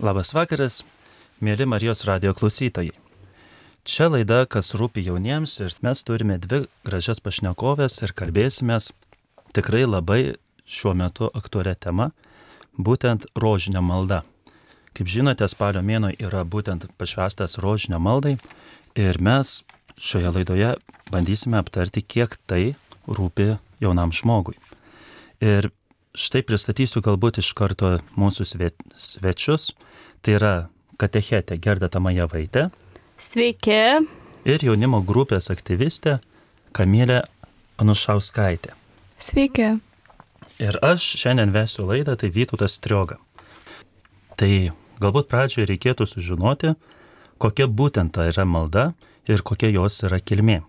[0.00, 0.78] Labas vakaras,
[1.44, 2.94] mėly Marijos radio klausytojai.
[3.84, 8.94] Čia laida, kas rūpi jauniems ir mes turime dvi gražias pašnekovės ir kalbėsimės
[9.52, 12.06] tikrai labai šiuo metu aktualią temą,
[12.80, 14.22] būtent rožinio malda.
[14.96, 18.38] Kaip žinote, spalio mėno yra būtent pašvestas rožinio maldai
[18.96, 19.58] ir mes
[20.00, 20.72] šioje laidoje
[21.12, 22.72] bandysime aptarti, kiek tai
[23.04, 24.56] rūpi jaunam žmogui.
[25.44, 25.68] Ir
[26.16, 29.74] štai pristatysiu galbūt iš karto mūsų svečius.
[30.20, 30.54] Tai yra
[31.00, 32.68] katechetė Gerda Tamajavaitė.
[33.20, 34.06] Sveiki.
[34.48, 36.18] Ir jaunimo grupės aktyvistė
[36.76, 37.22] Kamilė
[37.80, 38.74] Anušauskaitė.
[39.20, 39.70] Sveiki.
[40.60, 43.16] Ir aš šiandien vesiu laidą, tai Vytautas Strioga.
[44.36, 44.50] Tai
[45.00, 46.74] galbūt pradžioje reikėtų sužinoti,
[47.40, 48.90] kokia būtent ta yra malda
[49.28, 50.60] ir kokia jos yra kilmė.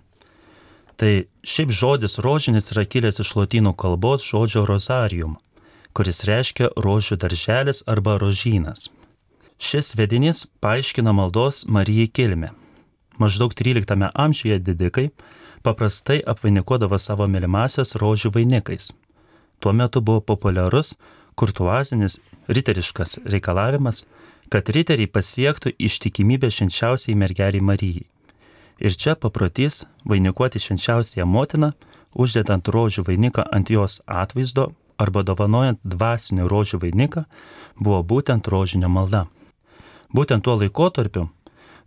[0.95, 1.12] Tai
[1.44, 5.36] šiaip žodis rožinis yra kilęs iš lotynų kalbos žodžio rozarium,
[5.98, 8.88] kuris reiškia rožių darželis arba rožynas.
[9.62, 12.50] Šis vedinys paaiškina maldos Marijai kilmę.
[13.17, 15.09] Maždaug 13 amžiuje didikai
[15.62, 18.88] paprastai apvainikuodavo savo mylimasias rožių vainikais.
[19.59, 20.95] Tuo metu buvo populiarus
[21.36, 24.06] kurtuazinis riteriškas reikalavimas,
[24.50, 28.08] kad riteriai pasiektų ištikimybę švenčiausiai mergeriai Marijai.
[28.81, 31.70] Ir čia paprotys vainikuoti švenčiausiąją motiną,
[32.18, 37.23] uždedant rožių vainiką ant jos atvaizdo arba dovanojant dvasinį rožių vainiką,
[37.78, 39.28] buvo būtent rožinio malda.
[40.12, 41.30] Būtent tuo laikotarpiu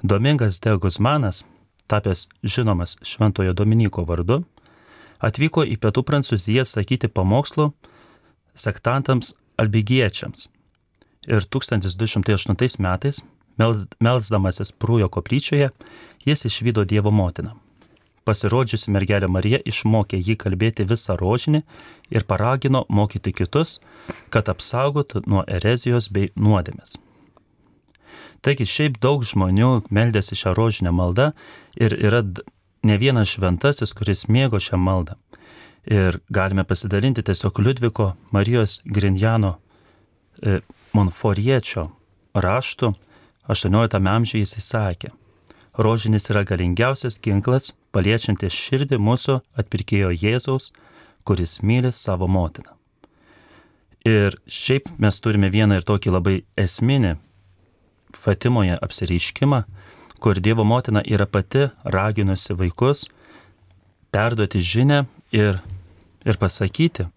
[0.02, 1.42] Domingas de Guzmanas,
[1.88, 4.42] tapęs žinomas Šventojo Dominiko vardu,
[5.20, 7.70] atvyko į pietų Prancūziją sakyti pamokslų
[8.56, 10.48] sektantams albigiečiams.
[11.28, 13.20] Ir 1208 metais
[13.56, 15.70] Melsdamasis Prūjo koplyčioje,
[16.24, 17.54] jis išvydo Dievo motiną.
[18.24, 21.60] Pasirodžiusi mergelė Marija išmokė jį kalbėti visą rožinį
[22.08, 23.80] ir paragino mokyti kitus,
[24.32, 26.96] kad apsaugotų nuo erezijos bei nuodėmės.
[28.44, 31.30] Taigi šiaip daug žmonių meldėsi šią rožinę maldą
[31.80, 32.20] ir yra
[32.84, 35.16] ne vienas šventasis, kuris mėgo šią maldą.
[35.88, 39.56] Ir galime pasidalinti tiesiog Liudviko Marijos Grinjano
[40.42, 40.60] e,
[40.92, 41.90] Monforiečio
[42.34, 42.92] raštu,
[43.48, 45.10] 18 amžiuje jis įsakė,
[45.76, 50.72] rožinis yra galingiausias ginklas, paliečiantis širdį mūsų atpirkėjo Jėzaus,
[51.24, 52.76] kuris myli savo motiną.
[54.04, 57.16] Ir šiaip mes turime vieną ir tokį labai esminį
[58.20, 59.62] Fatimoje apsireiškimą,
[60.20, 63.08] kur Dievo motina yra pati raginusi vaikus
[64.14, 65.58] perduoti žinę ir,
[66.24, 67.08] ir pasakyti,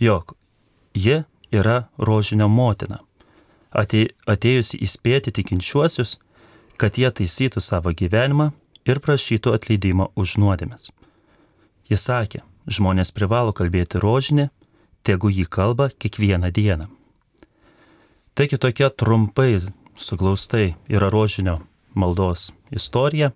[0.00, 0.34] jog
[0.94, 1.22] ji
[1.52, 3.02] yra rožinio motina
[3.72, 6.16] atėjusi įspėti tikinčiuosius,
[6.78, 8.52] kad jie taisytų savo gyvenimą
[8.88, 10.90] ir prašytų atleidimo už nuodėmes.
[11.88, 14.48] Jis sakė, žmonės privalo kalbėti rožinį,
[15.04, 16.88] tegu jį kalba kiekvieną dieną.
[18.34, 19.58] Taigi tokia trumpai,
[19.98, 21.58] suglaustai yra rožinio
[21.94, 23.32] maldos istorija,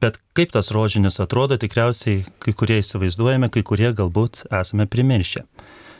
[0.00, 5.44] bet kaip tas rožinis atrodo, tikriausiai kai kurie įsivaizduojame, kai kurie galbūt esame primiršę.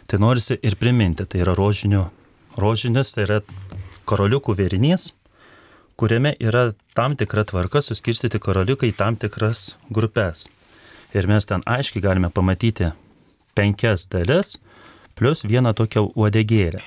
[0.08, 2.08] Tai norisi ir priminti, tai yra rožinio
[2.56, 3.40] rožinis tai yra
[4.08, 5.12] karoliukų vėrinys,
[5.98, 10.46] kuriame yra tam tikra tvarka suskirstyti karoliukai į tam tikras grupės.
[11.16, 12.92] Ir mes ten aiškiai galime pamatyti
[13.56, 14.56] penkias dalis,
[15.18, 16.82] plus vieną tokią uodegėlę,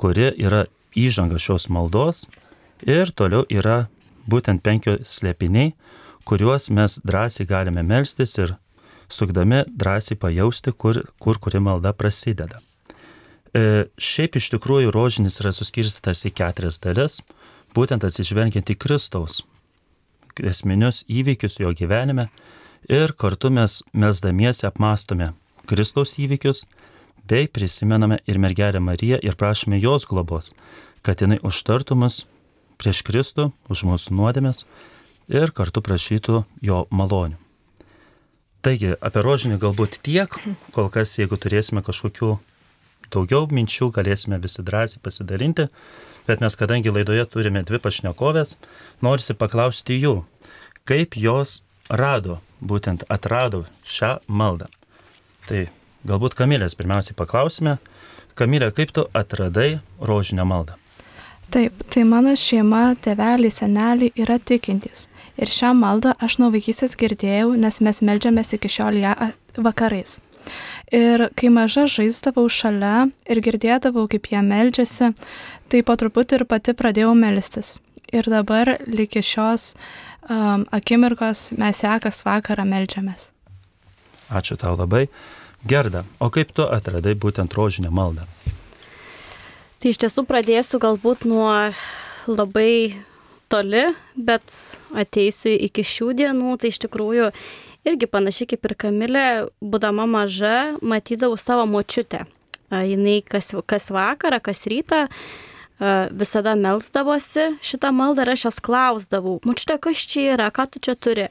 [0.00, 0.64] kuri yra
[0.96, 2.26] įžanga šios maldos
[2.86, 3.88] ir toliau yra
[4.30, 5.74] būtent penkios slėpiniai,
[6.24, 8.56] kuriuos mes drąsiai galime melstis ir
[9.10, 12.60] sukdami drąsiai pajausti, kur, kur kuri malda prasideda.
[13.50, 17.20] E, šiaip iš tikrųjų rožinis yra suskirstytas į keturias dalis,
[17.74, 19.42] būtent atsižvelgiant į Kristaus
[20.38, 22.28] esminius įvykius jo gyvenime
[22.88, 25.32] ir kartu mes mesdamiesi apmastome
[25.70, 26.64] Kristaus įvykius
[27.30, 30.50] bei prisimename ir mergelę Mariją ir prašome jos globos,
[31.06, 32.24] kad jinai užtartų mus
[32.80, 34.64] prieš Kristų, už mūsų nuodėmės
[35.30, 37.38] ir kartu prašytų jo malonių.
[38.60, 40.34] Taigi, apie rožinį galbūt tiek,
[40.74, 42.34] kol kas, jeigu turėsime kažkokių
[43.14, 45.70] daugiau minčių galėsime visi drąsiai pasidalinti,
[46.26, 48.56] bet mes kadangi laidoje turime dvi pašnekovės,
[49.00, 50.14] norisi paklausti jų,
[50.84, 54.68] kaip jos rado, būtent atrado šią maldą.
[55.48, 55.68] Tai
[56.08, 57.78] galbūt Kamilės pirmiausiai paklausime,
[58.38, 60.78] Kamilė, kaip tu atradai rožinę maldą?
[61.50, 65.08] Taip, tai mano šeima, tėveliai, seneliai yra tikintys.
[65.40, 69.14] Ir šią maldą aš nuo vaikystės girdėjau, nes mes melžiamės iki šiol ją
[69.58, 70.20] vakarais.
[70.94, 75.10] Ir kai maža žaisdavau šalia ir girdėdavau, kaip jie meldžiasi,
[75.70, 77.78] tai po truputį ir pati pradėjau melstis.
[78.14, 83.28] Ir dabar lygi šios um, akimirkos mes ją kas vakarą melžiamės.
[84.30, 85.08] Ačiū tau labai.
[85.66, 88.24] Gerda, o kaip tu atradai būtent rožinę maldą?
[89.80, 91.52] Tai iš tiesų pradėsiu galbūt nuo
[92.28, 92.96] labai
[93.52, 94.54] toli, bet
[94.96, 97.30] ateisiu iki šių dienų, tai iš tikrųjų
[97.88, 99.28] irgi panašiai kaip ir Kamilė,
[99.60, 102.26] būdama maža, matydavau savo močiutę.
[102.70, 105.06] Jis kas, kas vakarą, kas rytą
[106.12, 110.94] visada melsdavosi šitą maldą ir aš jos klausdavau, močiutė, kas čia yra, ką tu čia
[110.94, 111.30] turi.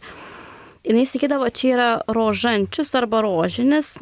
[0.89, 3.99] Jis sakydavo, čia yra rožančius arba rožinis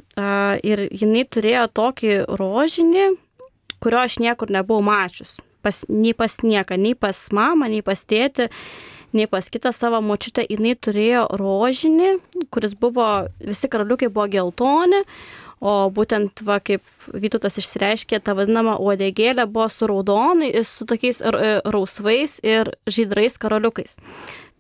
[0.63, 3.09] ir jinai turėjo tokį rožinį,
[3.83, 5.41] kurio aš niekur nebuvau mačius.
[5.65, 8.47] Pas, nei pas nieką, nei pas mamą, nei pas tėtį
[9.17, 12.13] nei pas kitą savo močiutę, jinai turėjo rožinį,
[12.53, 15.03] kuris buvo, visi karaliukai buvo geltoni,
[15.57, 21.53] o būtent, va, kaip Vytautas išsireiškė, ta vadinama uodegėlė buvo su raudonai, su tokiais e,
[21.65, 23.95] rausvais ir žydrais karaliukais.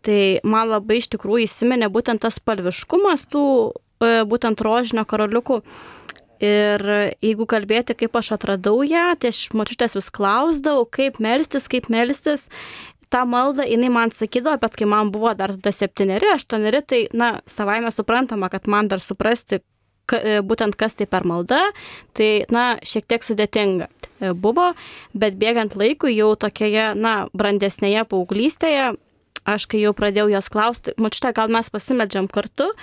[0.07, 3.43] Tai man labai iš tikrųjų įsiminė būtent tas spalviškumas tų
[3.99, 5.61] e, būtent rožinio karaliukų.
[6.37, 6.83] Ir
[7.17, 12.45] jeigu kalbėti, kaip aš atradau ją, tai aš mačiutės vis klausdavau, kaip melstis, kaip melstis
[13.09, 17.37] tą maldą jinai man sakydavo, bet kai man buvo dar tada septyneri, aštuoneri, tai, na,
[17.49, 19.61] savaime suprantama, kad man dar suprasti,
[20.07, 21.61] ka, e, būtent kas tai per malda,
[22.17, 24.73] tai, na, šiek tiek sudėtinga e, buvo,
[25.13, 28.93] bet bėgant laikui jau tokioje, na, brandesnėje paauglystėje,
[29.47, 32.73] aš kai jau pradėjau jos klausti, mačiute, gal mes pasimeldžiam kartu,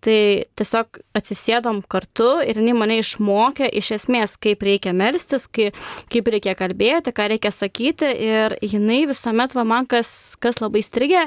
[0.00, 0.20] Tai
[0.56, 5.76] tiesiog atsisėdom kartu ir jinai mane išmokė iš esmės, kaip reikia melstis, kaip,
[6.12, 8.08] kaip reikia kalbėti, ką reikia sakyti.
[8.08, 11.26] Ir jinai visuomet, va man kas, kas labai strigė,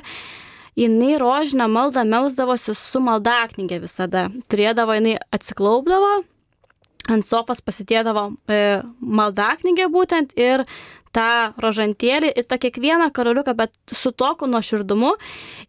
[0.80, 4.26] jinai rožinę maldą melsdavosi su maldaknygė visada.
[4.50, 6.16] Turėdavo, jinai atsiklaupdavo,
[7.14, 10.66] ant sofos pasidėdavo e, maldaknygę būtent ir
[11.14, 15.14] tą rožantėlį ir tą kiekvieną karaliuką, bet su tokiu nuoširdumu.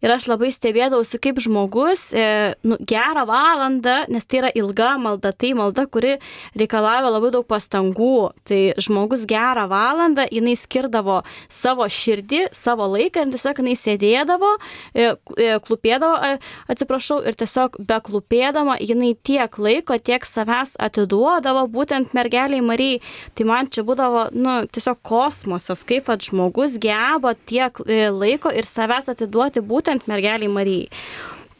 [0.03, 5.31] Ir aš labai stebėdavausi, kaip žmogus e, nu, gerą valandą, nes tai yra ilga malda,
[5.31, 6.15] tai malda, kuri
[6.57, 8.31] reikalauja labai daug pastangų.
[8.47, 14.51] Tai žmogus gerą valandą, jinai skirdavo savo širdį, savo laiką ir tiesiog jinai sėdėdavo,
[14.93, 16.39] e, e, klupėdavo, e,
[16.73, 23.01] atsiprašau, ir tiesiog beklupėdama, jinai tiek laiko, tiek savęs atiduodavo būtent mergeliai Marijai.
[23.35, 28.51] Tai man čia būdavo, nu, tiesiog kos kosmosas, kaip at žmogus geba tiek e, laiko
[28.51, 30.89] ir savęs atiduoti būtent mergeliai Marijai.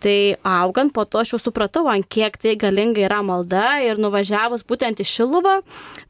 [0.06, 4.62] Tai augant po to aš jau supratau, ant kiek tai galinga yra malda ir nuvažiavus
[4.68, 5.56] būtent į Šiluvą,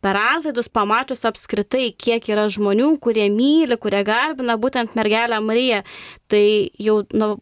[0.04, 5.84] per atlaidus pamačius apskritai, kiek yra žmonių, kurie myli, kurie garbina būtent mergelę Mariją,
[6.28, 7.38] tai jau, nu,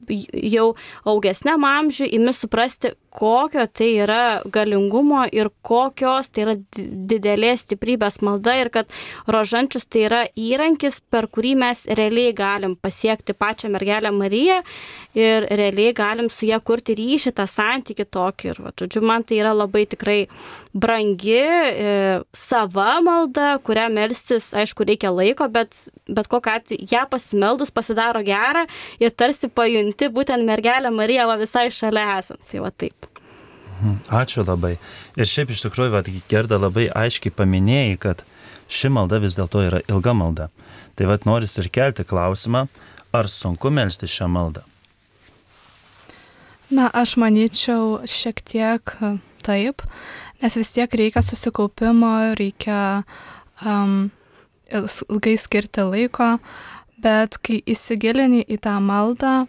[0.53, 0.67] jau
[1.09, 6.56] augesniam amžiui imi suprasti, kokio tai yra galingumo ir kokios tai yra
[7.12, 8.89] didelės stiprybės malda ir kad
[9.30, 14.60] rožančius tai yra įrankis, per kurį mes realiai galim pasiekti pačią mergelę Mariją
[15.18, 18.50] ir realiai galim su ją kurti ryšį, tą santyki tokį.
[18.54, 20.19] Ir, va, žodžiu, man tai yra labai tikrai
[20.74, 21.94] brangi, e,
[22.33, 25.77] sava malda, kurią melstis, aišku, reikia laiko, bet,
[26.10, 28.65] bet kokią atveju ją pasimeldus pasidaro gerą
[29.00, 32.42] ir tarsi pajunti būtent mergelę Mariją va, visai šalia esant.
[32.51, 33.02] Tai va taip.
[33.83, 34.00] Mhm.
[34.07, 34.77] Ačiū labai.
[35.19, 38.24] Ir šiaip iš tikrųjų, va, Gerda labai aiškiai paminėjai, kad
[38.71, 40.47] ši malda vis dėlto yra ilga malda.
[40.95, 42.68] Tai vad noris ir kelti klausimą,
[43.12, 44.63] ar sunku melsti šią maldą?
[46.71, 48.95] Na, aš manyčiau šiek tiek
[49.44, 49.83] taip,
[50.41, 53.03] nes vis tiek reikia susikaupimo, reikia
[53.68, 54.07] um,
[54.71, 56.38] ilgai skirti laiko,
[57.03, 59.43] bet kai įsigilini į tą maldą,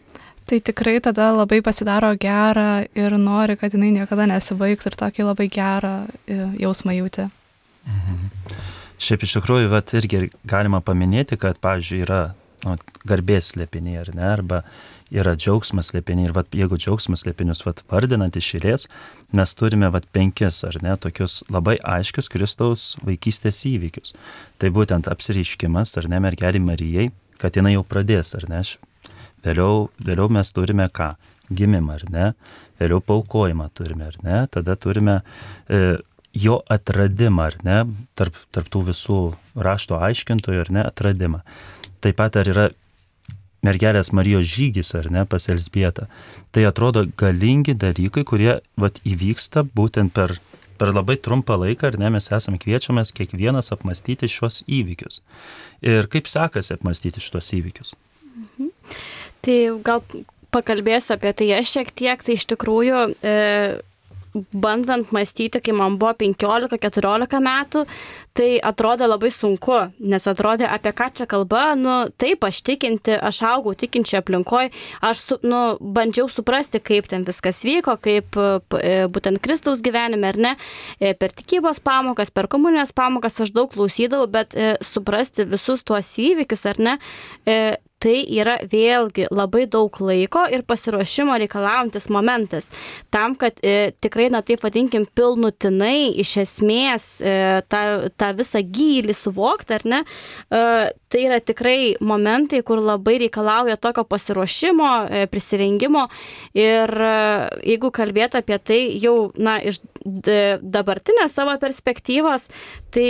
[0.49, 5.49] tai tikrai tada labai pasidaro gera ir nori, kad jinai niekada nesibaigtų ir tokį labai
[5.53, 7.29] gerą e, jausmą jauti.
[7.89, 8.25] Mhm.
[9.05, 12.21] Šiaip iš tikrųjų, vat, irgi galima paminėti, kad, pavyzdžiui, yra
[12.65, 12.77] nu,
[13.09, 14.63] garbės slėpiniai, ar ne, arba
[15.15, 16.29] yra džiaugsmas slėpiniai.
[16.31, 18.87] Ir vat, jeigu džiaugsmas slėpinius vat, vardinant iš eilės,
[19.35, 24.15] mes turime vat, penkis, ar ne, tokius labai aiškius Kristaus vaikystės įvykius.
[24.63, 27.11] Tai būtent apsireiškimas, ar ne, mergelį Marijai,
[27.43, 28.63] kad jinai jau pradės, ar ne.
[29.45, 31.15] Vėliau, vėliau mes turime ką?
[31.53, 32.29] Gimimą, ar ne?
[32.81, 34.39] Vėliau paukojimą turime, ar ne?
[34.51, 35.21] Tada turime
[35.69, 35.99] e,
[36.35, 37.83] jo atradimą, ar ne?
[38.19, 39.19] Tarp, tarp tų visų
[39.55, 40.87] rašto aiškintojų, ar ne?
[40.89, 41.45] Atradimą.
[42.05, 42.71] Taip pat ar yra
[43.65, 46.09] mergelės Marijos žygis, ar ne, pas Elsbietą.
[46.53, 50.37] Tai atrodo galingi dalykai, kurie vat, įvyksta būtent per,
[50.81, 55.23] per labai trumpą laiką, ar ne, mes esame kviečiamas kiekvienas apmastyti šios įvykius.
[55.85, 57.95] Ir kaip sekasi apmastyti šitos įvykius?
[58.35, 58.71] Mhm.
[59.45, 60.05] Tai gal
[60.55, 63.35] pakalbėsiu apie tai aš šiek tiek, tai iš tikrųjų e,
[64.35, 67.85] bandant mąstyti, kai man buvo 15-14 metų,
[68.35, 73.43] tai atrodė labai sunku, nes atrodė apie ką čia kalba, nu taip, aš tikinti, aš
[73.53, 74.73] augau tikinčiai aplinkoje,
[75.07, 80.41] aš su, nu, bandžiau suprasti, kaip ten viskas vyko, kaip e, būtent Kristaus gyvenime ar
[80.49, 80.55] ne,
[80.99, 86.11] e, per tikybos pamokas, per komunijos pamokas aš daug klausydavau, bet e, suprasti visus tuos
[86.19, 86.99] įvykius ar ne,
[88.05, 92.69] tai yra vėlgi labai daug laiko ir pasiruošimo reikalaujantis momentas.
[93.15, 97.35] Tam, kad e, tikrai, na taip vadinkim, pilnutinai iš esmės e,
[97.73, 97.83] tą,
[98.21, 100.65] tą visą gylį suvokti, ar ne, e,
[101.15, 106.09] tai yra tikrai momentai, kur labai reikalauja tokio pasiruošimo, e, prisirengimo
[106.59, 107.17] ir e,
[107.73, 112.51] jeigu kalbėtų apie tai jau, na, iš dabartinės savo perspektyvos,
[112.93, 113.09] tai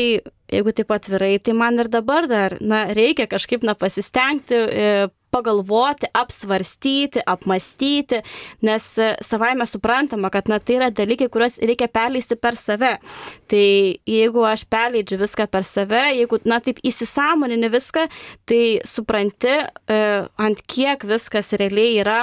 [0.54, 4.88] jeigu taip atvirai, tai man ir dabar dar, na, reikia kažkaip, na, pasistengti, e,
[5.34, 8.20] pagalvoti, apsvarstyti, apmastyti,
[8.66, 12.94] nes e, savaime suprantama, kad, na, tai yra dalykai, kuriuos reikia perleisti per save.
[13.50, 13.64] Tai
[14.11, 18.06] jeigu aš perleidžiu viską per save, jeigu, na, taip įsisamonini viską,
[18.49, 19.58] tai supranti,
[19.90, 20.00] e,
[20.46, 22.23] ant kiek viskas realiai yra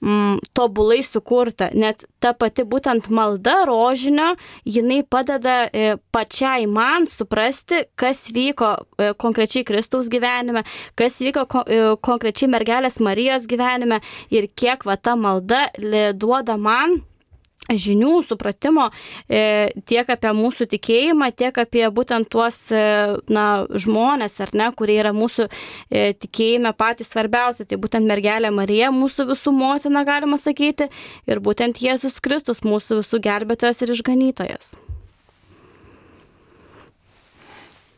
[0.00, 1.70] mm, tobulai sukurta.
[1.74, 4.34] Net ta pati būtent malda rožinio,
[4.64, 10.64] jinai padeda e, pačiai man suprasti, kas vyko e, konkrečiai Kristaus gyvenime,
[10.98, 14.00] kas vyko ko, e, konkrečiai mergelės Marijos gyvenime
[14.30, 15.66] ir kiek va ta malda
[16.16, 17.00] duoda man
[17.72, 18.88] žinių, supratimo
[19.28, 22.82] e, tiek apie mūsų tikėjimą, tiek apie būtent tuos e,
[23.32, 27.66] na, žmonės, ar ne, kurie yra mūsų e, tikėjime patys svarbiausi.
[27.66, 30.90] Tai būtent mergelė Marija, mūsų visų motina, galima sakyti,
[31.26, 34.76] ir būtent Jėzus Kristus, mūsų visų gelbėtojas ir išganytojas.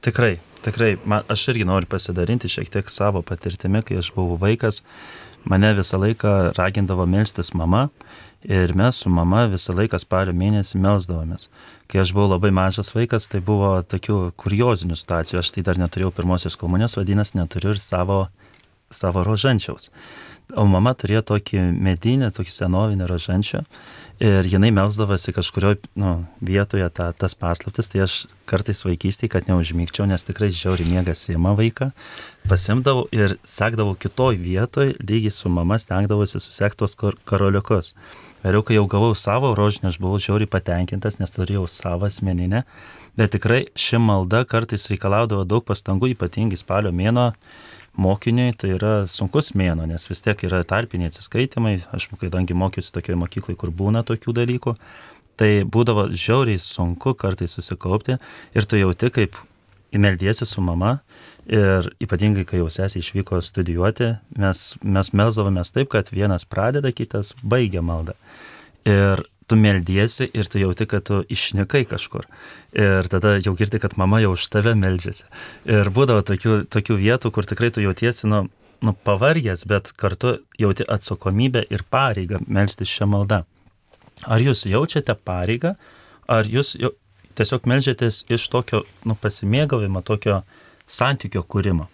[0.04, 4.84] Tikrai, tikrai, man, aš irgi noriu pasidalinti šiek tiek savo patirtimi, kai aš buvau vaikas,
[5.48, 7.88] mane visą laiką ragindavo melstis mama
[8.46, 11.48] Ir mes su mama visą laiką spalio mėnesį melzdavomės.
[11.90, 15.40] Kai aš buvau labai mažas vaikas, tai buvo tokių kuriozinių situacijų.
[15.40, 18.20] Aš tai dar neturėjau pirmosios komunijos, vadinasi, neturiu ir savo,
[18.94, 19.90] savo rožančiaus.
[20.56, 23.60] O mama turėjo tokį medinį, tokį senovinį rožančią
[24.24, 28.14] ir jinai melzdavosi kažkurioje nu, vietoje ta, tas paslaptis, tai aš
[28.48, 31.90] kartais vaikystėje, kad neužmygčiau, nes tikrai žiauri miegas įima vaiką,
[32.48, 37.92] pasimdavau ir sekdavau kitoj vietoje, lygiai su mama stengdavosi susekti tos kar karoliukus.
[38.42, 42.64] Vėliau, kai jau gavau savo rožinę, aš buvau žiauriai patenkintas, nes turėjau savo asmeninę,
[43.20, 47.34] bet tikrai ši malda kartais reikalaudavo daug pastangų, ypatingai spalio mėno
[47.98, 53.18] mokiniui, tai yra sunkus mėno, nes vis tiek yra tarpiniai atsiskaitimai, aš kadangi mokiausi tokioje
[53.20, 54.74] mokykloje, kur būna tokių dalykų,
[55.38, 58.18] tai būdavo žiauriai sunku kartais susikaupti
[58.54, 59.38] ir tu jauti, kaip
[59.94, 60.98] įmeldiesi su mama
[61.48, 67.32] ir ypatingai, kai jau sesė išvyko studijuoti, mes, mes melzdavomės taip, kad vienas pradeda, kitas
[67.42, 68.16] baigia maldą.
[68.88, 72.28] Ir tu meldiesi ir tu jauti, kad tu išnikai kažkur.
[72.76, 75.24] Ir tada jau girdi, kad mama jau už tave meldžiasi.
[75.68, 78.44] Ir būdavo tokių, tokių vietų, kur tikrai tu jautiesi, nu,
[78.84, 83.42] nu, pavargęs, bet kartu jauti atsakomybę ir pareigą melstis šią maldą.
[84.26, 85.76] Ar jūs jaučiate pareigą,
[86.28, 86.92] ar jūs jau,
[87.38, 90.42] tiesiog melžiatės iš tokio nu, pasimėgavimo, tokio
[90.90, 91.88] santykio kūrimo?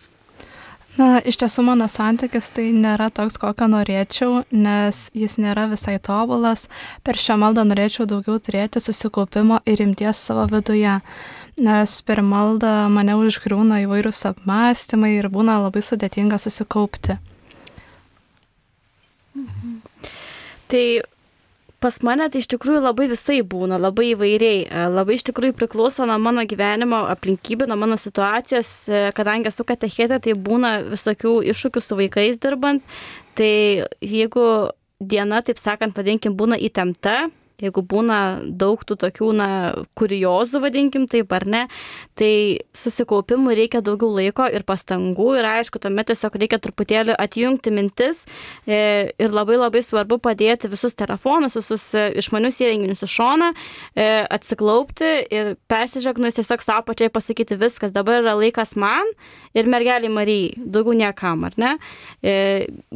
[0.94, 6.68] Na, iš tiesų mano santykis tai nėra toks, kokio norėčiau, nes jis nėra visai tobulas.
[7.02, 11.00] Per šią maldą norėčiau daugiau turėti susikaupimo ir rimties savo viduje,
[11.58, 17.18] nes per maldą mane užgriūna įvairūs apmąstymai ir būna labai sudėtinga susikaupti.
[19.34, 19.80] Mhm.
[20.70, 20.86] Tai
[21.84, 24.62] pas mane tai iš tikrųjų labai visai būna, labai įvairiai.
[24.64, 29.66] E, labai iš tikrųjų priklauso nuo mano gyvenimo aplinkybių, nuo mano situacijos, e, kadangi esu
[29.68, 32.96] katechetė, tai būna visokių iššūkių su vaikais dirbant.
[33.36, 33.52] Tai
[34.00, 34.46] jeigu
[35.04, 37.26] diena, taip sakant, vadinkim, būna įtempta,
[37.64, 39.48] jeigu būna daug tų tokių, na,
[39.98, 41.62] kuriozų, vadinkim taip, ar ne,
[42.18, 48.24] tai susikaupimui reikia daugiau laiko ir pastangų ir aišku, tuomet tiesiog reikia truputėlį atjungti mintis
[48.66, 53.52] e, ir labai labai svarbu padėti visus telefonus, visus e, išmanius įrenginius į šoną,
[53.96, 59.08] e, atsiklaupti ir persižagnus tiesiog savo pačiai pasakyti viskas, dabar yra laikas man
[59.54, 61.70] ir mergeliai Marijai, daugiau niekam, ar ne,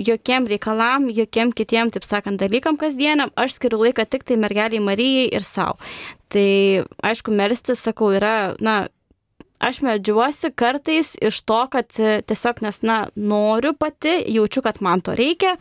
[0.02, 4.84] jokiem reikalam, jokiem kitiem, taip sakant, dalykam kasdieniam, aš skiriu laiką tik tai mergeliai mergeliai
[4.84, 5.78] Marijai ir savo.
[6.28, 8.88] Tai aišku, melstis, sakau, yra, na,
[9.58, 15.02] aš meldžiuosi kartais iš to, kad e, tiesiog nes, na, noriu pati, jaučiu, kad man
[15.04, 15.56] to reikia,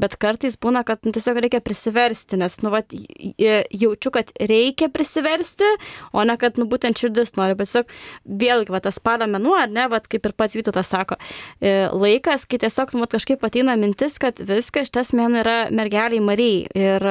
[0.00, 5.68] bet kartais būna, kad nu, tiesiog reikia prisiversti, nes, nu, vat, jaučiu, kad reikia prisiversti,
[6.12, 7.90] o ne kad, nu, būtent širdis nori, bet tiesiog
[8.24, 11.16] vėlgi, va, tas mėnuo, ar ne, va, kaip ir pats Vytutas sako,
[11.62, 16.20] e, laikas, kai tiesiog, nu, vat, kažkaip ateina mintis, kad viskas šitas mėnuo yra mergeliai
[16.20, 16.66] Marijai.
[16.76, 17.04] Ir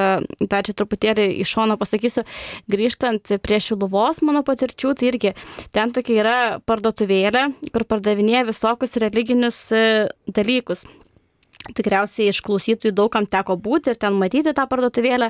[0.50, 2.24] dar čia truputėlį iš šono pasakysiu,
[2.70, 5.32] grįžtant prie Šiluvos mano patirčių, tai irgi
[5.74, 9.84] ten tokia yra parduotuvėlė, kur pardavinėja visokius religinius e,
[10.30, 10.86] dalykus.
[11.76, 15.28] Tikriausiai iš klausytojų daugam teko būti ir ten matyti tą parduotuvėlę.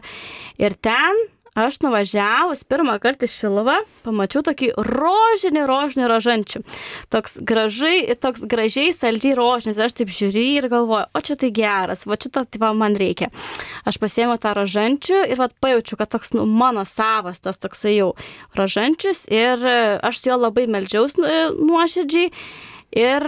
[0.62, 1.24] Ir ten
[1.58, 6.62] aš nuvažiavus pirmą kartą į Šiluvą, pamačiau tokį rožinį, rožinį rožančių.
[7.12, 9.80] Toks gražai, toks gražiai, saldžiai rožinis.
[9.80, 13.30] Aš taip žiūriu ir galvoju, o čia tai geras, va čia to tai man reikia.
[13.88, 18.14] Aš pasėmiau tą rožančių ir va pajaučiu, kad toks nu, mano savas tas toksai jau
[18.58, 19.62] rožančius ir
[20.06, 21.28] aš su juo labai meldžiaus nu,
[21.70, 22.32] nuoširdžiai.
[22.98, 23.22] Ir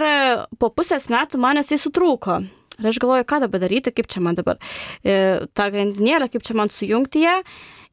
[0.59, 2.41] po pusės metų man jisai sutrūko.
[2.81, 4.57] Ir aš galvoju, ką dabar daryti, kaip čia man dabar
[5.05, 7.37] e, tą grandinėlę, kaip čia man sujungti ją.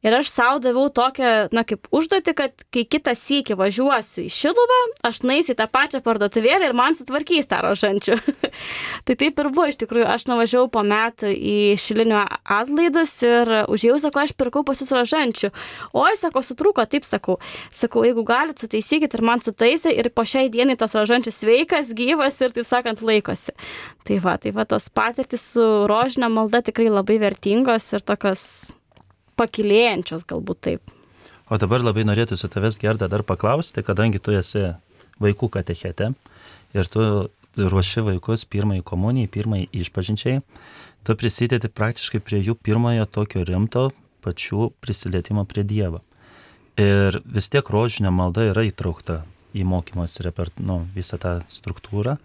[0.01, 4.79] Ir aš savo daviau tokią, na, kaip užduoti, kad kai kitą sykį važiuosiu į Šiluvą,
[5.05, 8.17] aš naisiu į tą pačią parduotuvėlę ir man sutvarkys tą rožančių.
[9.05, 13.99] tai taip ir buvo, iš tikrųjų, aš nuvažiavau po metų į Šilinio atlaidus ir užėjau,
[14.07, 15.51] sakau, aš pirkau pas jūs rožančių.
[15.93, 17.37] Oi, sako, sutrūko, taip sakau.
[17.69, 22.41] Sakau, jeigu galit, sutaisykit ir man sutaisė ir po šiai dienai tas rožančius sveikas, gyvas
[22.41, 23.53] ir, taip sakant, laikosi.
[24.09, 28.49] Tai va, tai va, tos patirtis su rožinė malda tikrai labai vertingos ir tokios
[29.39, 30.95] pakilėjančios galbūt taip.
[31.51, 34.69] O dabar labai norėtųsi tavęs gerda dar paklausti, kadangi tu esi
[35.21, 36.13] vaikų katechete
[36.73, 37.03] ir tu
[37.57, 40.39] ruoši vaikus pirmai komunijai, pirmai išpažinčiai,
[41.03, 43.89] tu prisidedi praktiškai prie jų pirmojo tokio rimto
[44.23, 46.01] pačių prisilietimo prie Dievo.
[46.79, 49.21] Ir vis tiek rožinio malda yra įtraukta
[49.51, 52.15] į mokymos repert, nu, visą tą struktūrą.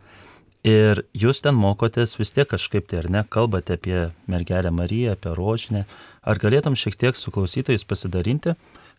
[0.66, 5.34] Ir jūs ten mokotės vis tiek kažkaip tai ar ne, kalbate apie mergelę Mariją, apie
[5.38, 5.84] rožinę.
[6.26, 8.56] Ar galėtum šiek tiek su klausytojais pasidarinti,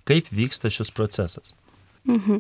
[0.08, 1.52] kaip vyksta šis procesas?
[2.08, 2.40] Mhm.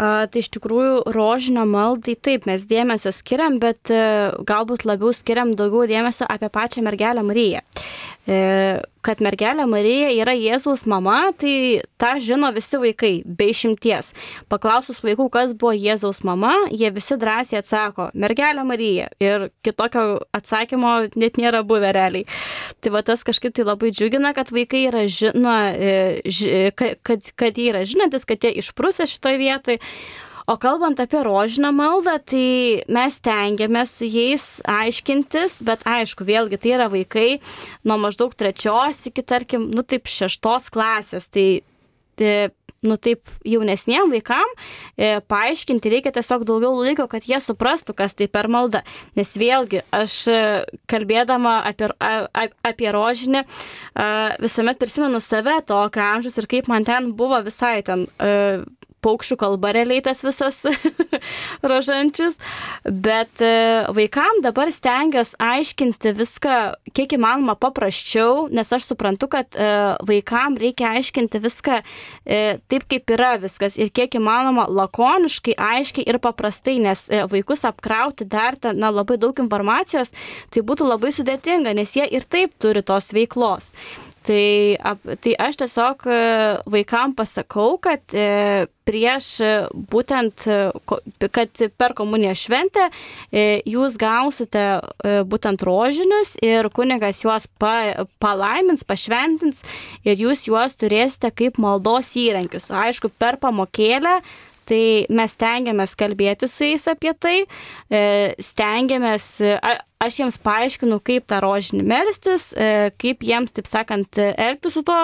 [0.00, 4.00] A, tai iš tikrųjų rožinio maldai taip mes dėmesio skiriam, bet e,
[4.48, 7.62] galbūt labiau skiriam daugiau dėmesio apie pačią mergelę Mariją.
[8.28, 14.12] E, kad mergelė Marija yra Jėzaus mama, tai tą žino visi vaikai, be išimties.
[14.52, 19.08] Paklausus vaikų, kas buvo Jėzaus mama, jie visi drąsiai atsako, mergelė Marija.
[19.24, 22.28] Ir kitokio atsakymo net nėra buvę realiai.
[22.84, 27.70] Tai va tas kažkaip tai labai džiugina, kad vaikai yra žino, e, kad, kad jie
[27.72, 29.80] yra žinantis, kad jie išprusė šitoje vietoje.
[30.50, 36.88] O kalbant apie rožinę maldą, tai mes tengiamės jais aiškintis, bet aišku, vėlgi tai yra
[36.90, 37.36] vaikai
[37.86, 41.28] nuo maždaug trečios iki, tarkim, nu taip šeštos klasės.
[41.30, 41.44] Tai,
[42.18, 42.32] tai
[42.82, 44.50] nu taip jaunesniem vaikam
[44.96, 48.82] e, paaiškinti reikia tiesiog daugiau laiko, kad jie suprastų, kas tai per malda.
[49.18, 50.40] Nes vėlgi, aš e,
[50.90, 54.10] kalbėdama apie, a, apie rožinį, a,
[54.42, 58.08] visuomet prisimenu save tokio amžiaus ir kaip man ten buvo visai ten.
[58.18, 58.64] A,
[59.04, 60.62] paukščių kalba realiai tas visas
[61.70, 62.38] rožančius,
[62.84, 63.52] bet e,
[63.96, 66.56] vaikam dabar stengiuosi aiškinti viską
[66.96, 69.70] kiek įmanoma paprasčiau, nes aš suprantu, kad e,
[70.08, 76.20] vaikam reikia aiškinti viską e, taip, kaip yra viskas ir kiek įmanoma lakoniškai, aiškiai ir
[76.22, 80.14] paprastai, nes vaikus apkrauti dar ten, na, labai daug informacijos,
[80.52, 83.72] tai būtų labai sudėtinga, nes jie ir taip turi tos veiklos.
[84.20, 84.76] Tai,
[85.24, 86.16] tai aš tiesiog e,
[86.68, 90.44] vaikam pasakau, kad e, prieš e, būtent,
[91.32, 92.90] kad per komuniją šventę
[93.64, 94.64] jūs gausite
[95.30, 99.64] būtent rožinius ir kunigas juos pa, palaimins, pašventins
[100.04, 102.68] ir jūs juos turėsite kaip maldos įrankius.
[102.68, 104.20] Aišku, per pamokėlę
[104.70, 107.38] Tai mes stengiamės kalbėti su jais apie tai,
[108.38, 109.32] stengiamės,
[110.00, 115.02] aš jiems paaiškinu, kaip tą rožinį melstis, e, kaip jiems, taip sakant, elgtis su tuo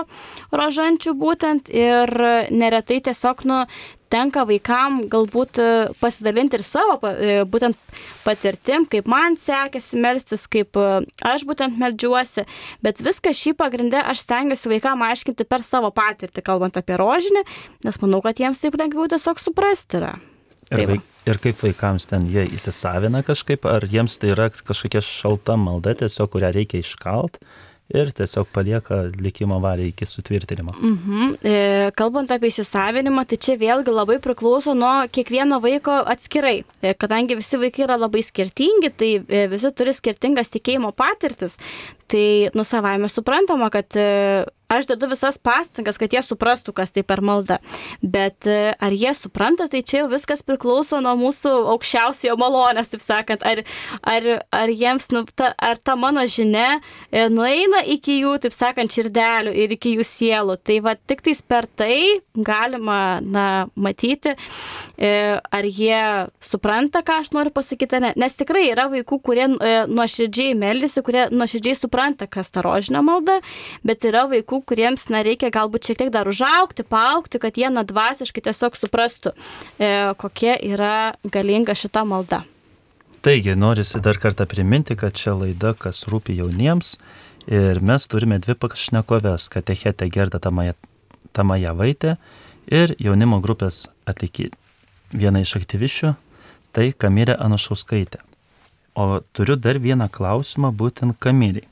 [0.54, 2.12] rožančiu būtent ir
[2.48, 3.58] neretai tiesiog, nu,
[4.12, 5.66] tenka vaikam galbūt e,
[6.00, 7.76] pasidalinti ir savo e, būtent
[8.24, 12.46] patirtim, kaip man sekėsi melstis, kaip aš būtent melžiuosi,
[12.86, 17.44] bet viską šį pagrindę aš stengiuosi vaikam aiškinti per savo patirtį, kalbant apie rožinį,
[17.84, 20.14] nes manau, kad jiems taip lengviau tiesiog suprasti yra.
[20.66, 25.02] Ir, tai vaik, ir kaip vaikams ten jie įsisavina kažkaip, ar jiems tai yra kažkokia
[25.04, 27.38] šalta malda tiesiog, kurią reikia iškalt,
[27.94, 30.74] ir tiesiog palieka likimo valiai iki sutvirtinimo.
[30.74, 31.34] Mhm.
[31.46, 36.58] E, kalbant apie įsisavinimą, tai čia vėlgi labai priklauso nuo kiekvieno vaiko atskirai.
[36.82, 41.60] E, kadangi visi vaikai yra labai skirtingi, tai e, visi turi skirtingas tikėjimo patirtis.
[42.10, 43.94] Tai, nu, savaime suprantama, kad
[44.68, 47.58] aš dedu visas pastangas, kad jie suprastų, kas tai per malda.
[48.02, 53.04] Bet e, ar jie supranta, tai čia jau viskas priklauso nuo mūsų aukščiausiojo malonės, taip
[53.04, 53.44] sakant.
[53.46, 53.62] Ar,
[54.02, 58.94] ar, ar jiems, nu, ta, ar ta mano žinia e, nueina iki jų, taip sakant,
[58.94, 60.58] širdelių ir iki jų sielų.
[60.66, 64.34] Tai va tik tais per tai galima, na, matyti,
[64.98, 66.02] e, ar jie
[66.42, 68.12] supranta, ką aš noriu pasakyti, ne.
[68.18, 69.46] Nes tikrai yra vaikų, kurie
[69.90, 73.38] nuoširdžiai meldysi, kurie nuoširdžiai supranta, kas ta rožinė malda,
[73.86, 77.68] bet yra vaikų, vaikų, kuriems na, reikia galbūt šiek tiek dar užaukti, paaukti, kad jie
[77.70, 79.32] nadvasiškai tiesiog suprastų,
[79.78, 82.44] e, kokia yra galinga šita malda.
[83.22, 86.98] Taigi, norisi dar kartą priminti, kad čia laida, kas rūpi jauniems.
[87.46, 90.40] Ir mes turime dvi pašnekoves- Katechetė Gerda
[91.32, 92.16] Tamajavaitė
[92.66, 94.50] ir jaunimo grupės atlikė
[95.12, 96.16] viena iš aktyviščių-
[96.72, 98.18] tai Kamilė Anašauskaitė.
[98.96, 101.68] O turiu dar vieną klausimą būtent Kamiliai.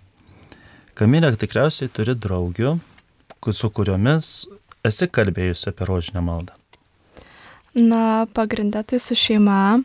[0.94, 2.76] Kamilė tikriausiai turi draugių,
[3.50, 4.28] su kuriomis
[4.86, 6.54] esi kalbėjusi apie rožinę maldą.
[7.74, 9.80] Na, pagrindę tai su šeima,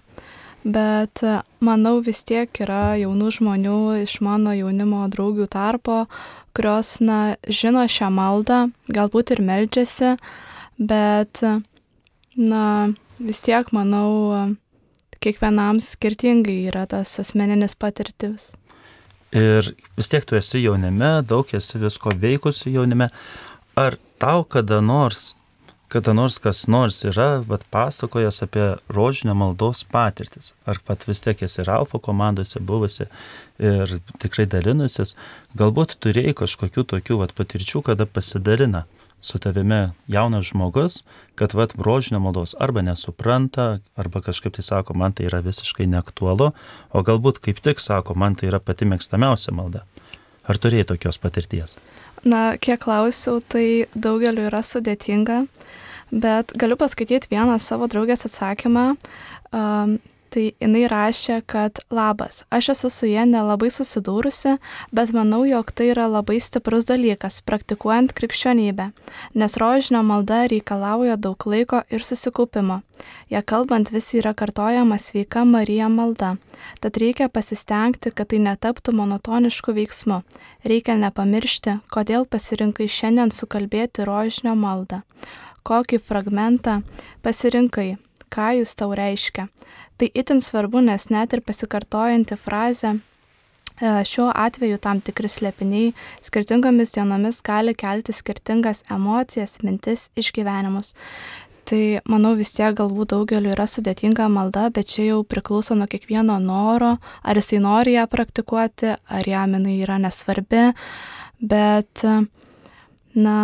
[0.61, 1.23] bet
[1.65, 6.03] manau vis tiek yra jaunų žmonių iš mano jaunimo draugių tarpo,
[6.53, 8.61] kurios, na, žino šią maldą,
[8.93, 10.13] galbūt ir meldžiasi,
[10.77, 11.41] bet,
[12.37, 12.63] na,
[13.17, 14.53] vis tiek, manau,
[15.25, 18.51] kiekvienam skirtingai yra tas asmeninis patirtis.
[19.35, 23.09] Ir vis tiek tu esi jaunime, daug esi visko veikusi jaunime.
[23.77, 25.35] Ar tau kada nors,
[25.89, 30.53] kada nors kas nors yra vat, pasakojęs apie rožinio maldos patirtis?
[30.65, 33.05] Ar pat vis tiek esi ir Alfa komandose buvusi
[33.61, 35.13] ir tikrai dalinusis?
[35.53, 38.87] Galbūt turėjai kažkokių tokių vat, patirčių, kada pasidalina
[39.21, 41.03] su tavimi jaunas žmogus,
[41.35, 46.51] kad vad rožinio maldos arba nesupranta, arba kažkaip tai sako, man tai yra visiškai neaktualu,
[46.91, 49.85] o galbūt kaip tik sako, man tai yra pati mėgstamiausia malda.
[50.49, 51.75] Ar turėjai tokios patirties?
[52.25, 55.43] Na, kiek klausiau, tai daugeliu yra sudėtinga,
[56.11, 58.93] bet galiu paskaityti vieną savo draugės atsakymą.
[59.55, 59.99] Um,
[60.29, 64.59] Tai jinai rašė, kad labas, aš esu su jie nelabai susidūrusi,
[64.93, 68.91] bet manau, jog tai yra labai stiprus dalykas, praktikuojant krikščionybę,
[69.33, 72.83] nes rožinio malda reikalauja daug laiko ir susikaupimo.
[73.33, 76.35] Ja kalbant vis yra kartojama sveika Marija malda,
[76.83, 80.19] tad reikia pasistengti, kad tai netaptų monotonišku veiksmu.
[80.61, 85.01] Reikia nepamiršti, kodėl pasirinkai šiandien sukalbėti rožinio maldą.
[85.65, 86.79] Kokį fragmentą
[87.25, 87.97] pasirinkai,
[88.31, 89.47] ką jis tau reiškia.
[89.99, 92.99] Tai itin svarbu, nes net ir pasikartojanti frazė e,
[94.07, 95.91] Šiuo atveju tam tikri slėpiniai
[96.25, 100.93] skirtingomis dienomis gali kelti skirtingas emocijas, mintis, išgyvenimus.
[101.69, 106.39] Tai manau vis tiek galbūt daugeliu yra sudėtinga malda, bet čia jau priklauso nuo kiekvieno
[106.41, 110.63] noro, ar jisai nori ją praktikuoti, ar jam jinai yra nesvarbi.
[111.51, 112.01] Bet,
[113.13, 113.35] na,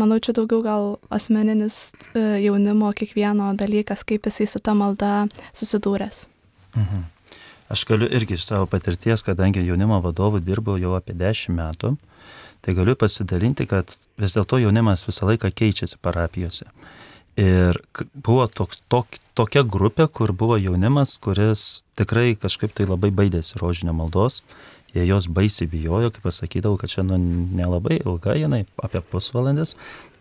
[0.00, 5.26] manau, čia daugiau gal asmeninis e, jaunimo kiekvieno dalykas, kaip jisai su ta malda
[5.56, 6.24] susidūręs.
[6.74, 7.04] Mhm.
[7.72, 11.94] Aš galiu irgi iš savo patirties, kadangi jaunimo vadovų dirbau jau apie 10 metų,
[12.64, 16.68] tai galiu pasidalinti, kad vis dėlto jaunimas visą laiką keičiasi parapijose.
[17.40, 17.80] Ir
[18.14, 23.96] buvo toks, tok, tokia grupė, kur buvo jaunimas, kuris tikrai kažkaip tai labai baidėsi rožinio
[23.96, 24.42] maldos
[24.94, 29.74] jie jos baisiai bijojo, kaip pasakydavau, kad čia nu, nelabai ilga jinai, apie pusvalandis,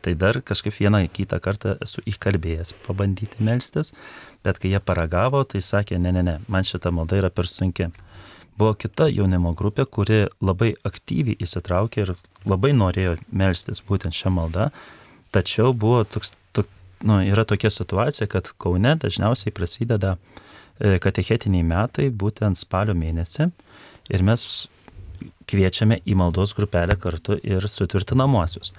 [0.04, 3.94] tai dar kažkaip vieną kitą kartą esu įkalbėjęs pabandyti melstis,
[4.44, 7.92] bet kai jie paragavo, tai sakė, ne, ne, ne, man šita malda yra per sunki.
[8.58, 12.14] Buvo kita jaunimo grupė, kuri labai aktyviai įsitraukė ir
[12.46, 14.70] labai norėjo melstis būtent šią maldą,
[15.34, 16.70] tačiau buvo toks, tok,
[17.02, 23.50] nu, yra tokia situacija, kad Kaune dažniausiai prasideda e, katechetiniai metai būtent spalio mėnesį
[24.10, 24.68] ir mes
[25.50, 28.74] kviečiame į maldos grupelę kartu ir sutvirtinamuosius.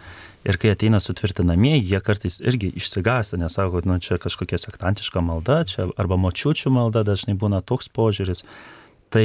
[0.45, 5.63] Ir kai ateina sutvirtinamieji, jie kartais irgi išsigąsta, nes sako, nu, čia kažkokia sektantiška malda,
[5.69, 8.45] čia arba močiučių malda dažnai būna toks požiūris.
[9.15, 9.25] Tai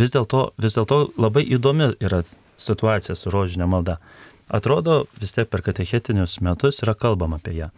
[0.00, 2.22] vis dėlto vis dėlto labai įdomi yra
[2.56, 3.98] situacija su rožinė malda.
[4.48, 7.70] Atrodo, vis tiek per katechetinius metus yra kalbama apie ją.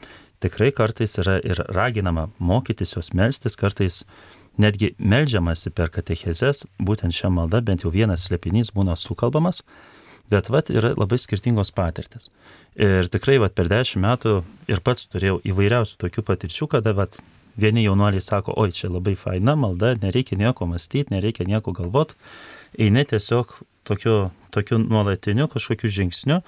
[0.42, 4.02] Tikrai kartais yra ir raginama mokytis jos melstis, kartais
[4.62, 9.62] netgi melžiamasi per katechezes, būtent šią maldą bent jau vienas slėpinys būna sukalbamas,
[10.30, 12.30] bet vat yra labai skirtingos patirtis.
[12.76, 14.36] Ir tikrai vat per dešimt metų
[14.68, 17.20] ir pats turėjau įvairiausių tokių patirčių, kada vat
[17.56, 22.18] vieni jaunuoliai sako, oi, čia labai faina malda, nereikia nieko mąstyti, nereikia nieko galvoti,
[22.76, 24.16] eini tiesiog tokiu,
[24.52, 26.42] tokiu nuolatiniu kažkokiu žingsniu,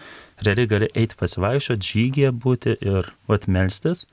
[0.44, 4.04] realiai gali eiti pasivaikščioti, žygėje būti ir vat melstis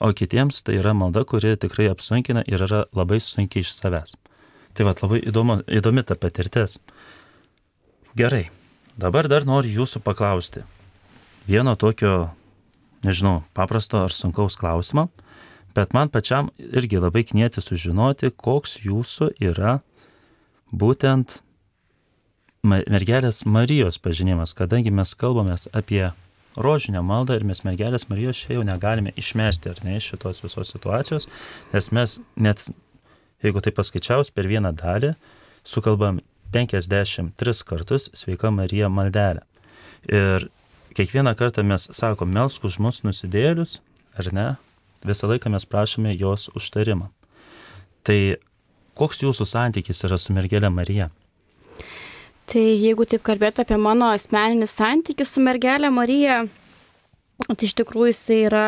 [0.00, 4.16] o kitiems tai yra malda, kuri tikrai apsunkina ir yra labai sunkiai iš savęs.
[4.74, 6.78] Tai vad labai įdomu, įdomi ta patirtis.
[8.18, 8.48] Gerai,
[8.98, 10.64] dabar dar noriu jūsų paklausti.
[11.46, 12.30] vieno tokio,
[13.04, 15.08] nežinau, paprasto ar sunkaus klausimo,
[15.74, 19.80] bet man pačiam irgi labai knieti sužinoti, koks jūsų yra
[20.72, 21.40] būtent
[22.64, 26.12] mergelės Marijos pažinimas, kadangi mes kalbame apie
[26.56, 30.70] rožinę maldą ir mes mergelės Marijos čia jau negalime išmesti ar ne iš šitos visos
[30.74, 31.28] situacijos,
[31.72, 32.66] nes mes net,
[33.44, 35.14] jeigu tai paskaičiaus, per vieną dalį
[35.66, 36.20] sukalbam
[36.54, 39.42] 53 kartus sveika Marija maldelę.
[40.06, 40.48] Ir
[40.94, 43.80] kiekvieną kartą mes sakom, melsk už mus nusidėlius,
[44.14, 44.48] ar ne,
[45.04, 47.10] visą laiką mes prašome jos užtarimą.
[48.04, 48.18] Tai
[48.94, 51.10] koks jūsų santykis yra su mergelė Marija?
[52.50, 56.42] Tai jeigu taip kalbėt apie mano asmeninį santykį su mergelė Marija,
[57.48, 58.66] tai iš tikrųjų jisai yra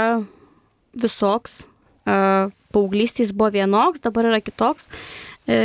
[0.97, 1.65] visoks.
[2.07, 4.89] Paauglystės buvo vienoks, dabar yra kitoks.
[5.47, 5.57] E,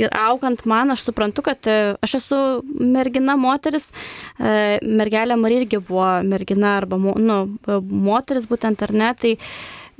[0.00, 3.90] ir augant man, aš suprantu, kad e, aš esu mergina, moteris.
[4.38, 7.42] E, mergelė Marija irgi buvo mergina arba nu,
[7.90, 9.10] moteris būtent ar ne.
[9.20, 9.34] Tai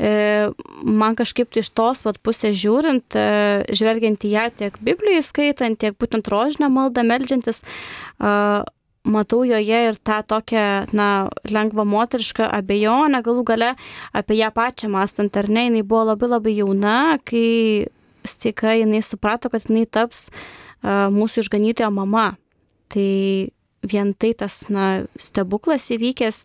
[0.01, 5.79] man kažkaip tai iš tos vat, pusės žiūrint, e, žvelgiant į ją tiek Biblijoje skaitant,
[5.81, 7.61] tiek būtent rožinę maldą melžiantis,
[9.05, 10.65] matau joje ir tą tokią,
[10.97, 13.71] na, lengvą moterišką abejonę, galų gale
[14.13, 17.89] apie ją pačią mastant, ar ne, jinai buvo labai labai jauna, kai
[18.25, 20.29] staiga jinai suprato, kad jinai taps
[20.85, 22.35] mūsų išganytojo mama.
[22.91, 23.09] Tai
[23.83, 26.43] vien tai tas na, stebuklas įvykęs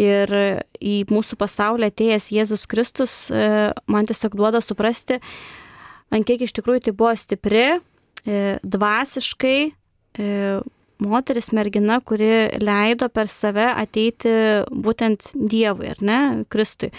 [0.00, 0.32] ir
[0.78, 5.18] į mūsų pasaulį atėjęs Jėzus Kristus e, man tiesiog duoda suprasti,
[6.14, 10.28] ant kiek iš tikrųjų tai buvo stipri, e, dvasiškai e,
[10.98, 12.30] moteris mergina, kuri
[12.62, 14.30] leido per save ateiti
[14.70, 16.90] būtent Dievui, ar ne, Kristui.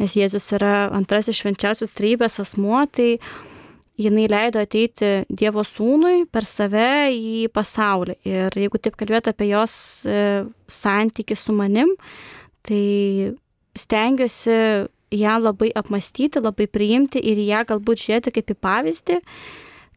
[0.00, 3.16] Nes Jėzus yra antrasis švenčiausias trybės asmuo, tai
[3.98, 8.18] jinai leido ateiti Dievo sūnui per save į pasaulį.
[8.28, 9.74] Ir jeigu taip kalbėt apie jos
[10.06, 11.90] e, santyki su manim,
[12.66, 13.34] tai
[13.78, 14.58] stengiuosi
[15.18, 19.18] ją labai apmastyti, labai priimti ir ją galbūt žiūrėti kaip į pavyzdį,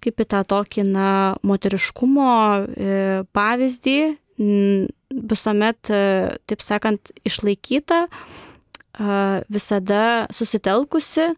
[0.02, 1.10] kaip į tą tokį, na,
[1.46, 3.00] moteriškumo e,
[3.38, 3.98] pavyzdį,
[4.42, 6.06] visuomet, e,
[6.50, 8.08] taip sakant, išlaikyta,
[9.50, 11.30] visada susitelkusi,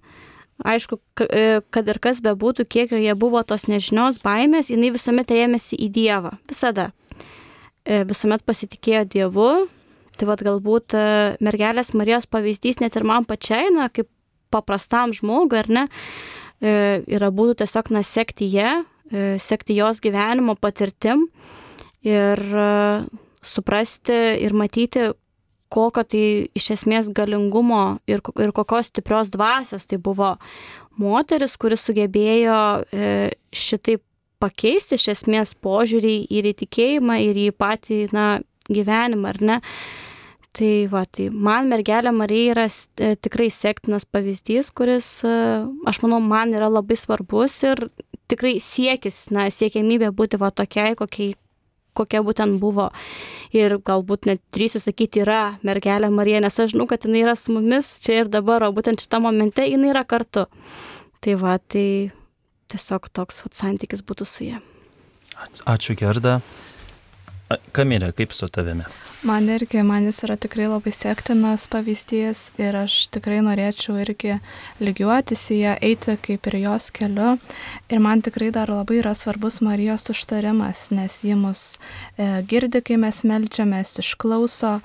[0.62, 5.80] Aišku, e, kad ir kas bebūtų, kiek joje buvo tos nežinios baimės, jinai visuomet ėmėsi
[5.82, 6.36] į Dievą.
[6.50, 6.92] Visada.
[7.84, 9.50] E, visuomet pasitikėjo Dievu.
[10.14, 11.06] Tai vad galbūt e,
[11.42, 14.12] mergelės Marijos pavyzdys net ir man pačiai, na, kaip
[14.54, 15.88] paprastam žmogui, ar ne,
[16.62, 18.84] yra būtų tiesiog, na, sekti ją,
[19.42, 21.26] sekti jos gyvenimo patirtim
[22.06, 22.40] ir
[23.42, 25.10] suprasti ir matyti,
[25.74, 26.24] kokio tai
[26.56, 30.36] iš esmės galingumo ir, ir kokios stiprios dvasios tai buvo
[31.02, 32.58] moteris, kuris sugebėjo
[32.94, 33.12] e,
[33.54, 34.04] šitaip
[34.44, 38.28] pakeisti iš esmės požiūrį ir į tikėjimą, ir į patį na,
[38.70, 39.60] gyvenimą, ar ne.
[40.54, 45.38] Tai va, tai man mergelė Marija yra e, tikrai sektinas pavyzdys, kuris, e,
[45.90, 47.88] aš manau, man yra labai svarbus ir
[48.30, 51.34] tikrai siekis, na, siekiamybė būti va tokiai, kokiai,
[51.98, 52.90] kokia būtent buvo.
[53.54, 57.54] Ir galbūt net drįsiu sakyti, yra mergelė Marija, nes aš žinau, kad jinai yra su
[57.54, 60.48] mumis čia ir dabar, o būtent šitą momente jinai yra kartu.
[61.24, 62.12] Tai va, tai
[62.74, 64.62] tiesiog toks vat, santykis būtų su ja.
[65.70, 66.40] Ačiū Gerda.
[67.76, 68.86] Kamilė, kaip su tavimi?
[69.24, 74.34] Man irgi, man jis yra tikrai labai sektinas pavyzdys ir aš tikrai norėčiau irgi
[74.84, 77.38] lygiuotis į ją, eiti kaip ir jos keliu.
[77.88, 81.64] Ir man tikrai dar labai yra svarbus Marijos užtarimas, nes ji mus
[82.18, 84.82] e, girdi, kai mes melčiamės, išklauso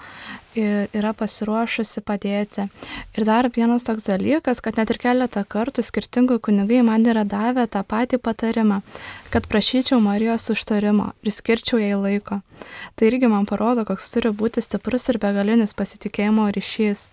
[0.57, 2.69] ir yra pasiruošusi padėti.
[3.17, 7.67] Ir dar vienas toks dalykas, kad net ir keletą kartų skirtingų kunigai man yra davę
[7.69, 8.81] tą patį patarimą,
[9.33, 12.41] kad prašyčiau Marijos užtarimo ir skirčiau jai laiko.
[12.97, 17.09] Tai irgi man parodo, koks turi būti stiprus ir begalinis pasitikėjimo ryšys.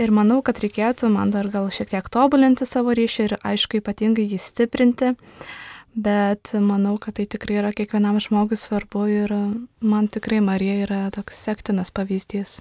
[0.00, 4.26] Ir manau, kad reikėtų man dar gal šiek tiek tobulinti savo ryšį ir aišku ypatingai
[4.30, 5.14] jį stiprinti
[5.94, 9.34] bet manau, kad tai tikrai yra kiekvienam žmogui svarbu ir
[9.80, 12.60] man tikrai Marija yra toks sektinas pavyzdys.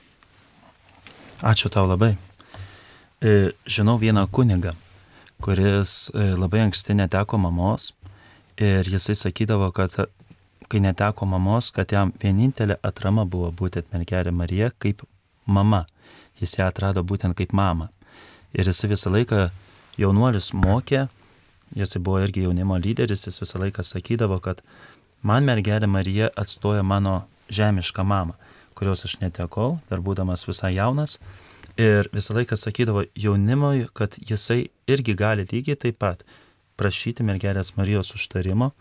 [1.42, 2.18] Ačiū tau labai.
[3.22, 4.74] E, žinau vieną kunigą,
[5.44, 7.94] kuris e, labai anksti neteko mamos
[8.60, 9.96] ir jisai sakydavo, kad
[10.70, 15.06] kai neteko mamos, kad jam vienintelė atrama buvo būtent mergelė Marija kaip
[15.46, 15.86] mama.
[16.39, 17.89] Jis ją atrado būtent kaip mama.
[18.54, 19.50] Ir jisai visą laiką
[20.00, 21.08] jaunuolis mokė,
[21.75, 24.63] jisai buvo irgi jaunimo lyderis, jis visą laiką sakydavo, kad
[25.21, 28.38] man mergelė Marija atstoja mano žemišką mamą
[28.79, 31.17] kurios aš netekau, dar būdamas visai jaunas.
[31.79, 36.23] Ir visą laiką sakydavo jaunimui, kad jisai irgi gali lygiai taip pat
[36.79, 38.71] prašyti mergelės Marijos užtarimo,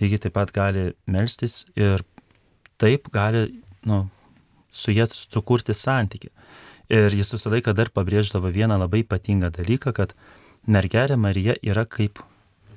[0.00, 2.02] lygiai taip pat gali melstis ir
[2.82, 3.46] taip gali,
[3.86, 4.04] nu,
[4.70, 6.30] su jie sukurti santyki.
[6.90, 10.14] Ir jis visą laiką dar pabrėždavo vieną labai ypatingą dalyką, kad
[10.66, 12.22] mergelė Marija yra kaip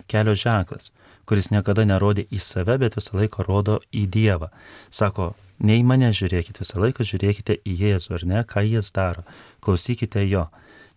[0.10, 0.92] kelio ženklas,
[1.28, 4.50] kuris niekada nerodė į save, bet visą laiką rodo į Dievą.
[4.94, 9.26] Sako, ne į mane žiūrėkite, visą laiką žiūrėkite į Jėzų, ar ne, ką jis daro,
[9.64, 10.48] klausykite jo.